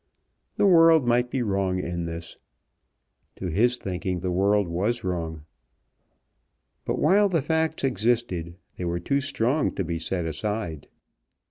The 0.57 0.65
world 0.65 1.05
might 1.05 1.29
be 1.29 1.43
wrong 1.43 1.77
in 1.77 2.05
this. 2.05 2.35
To 3.35 3.49
his 3.49 3.77
thinking 3.77 4.17
the 4.17 4.31
world 4.31 4.67
was 4.67 5.03
wrong. 5.03 5.43
But 6.85 6.97
while 6.97 7.29
the 7.29 7.43
facts 7.43 7.83
existed 7.83 8.55
they 8.77 8.85
were 8.85 8.99
too 8.99 9.21
strong 9.21 9.75
to 9.75 9.83
be 9.83 9.99
set 9.99 10.25
aside. 10.25 10.87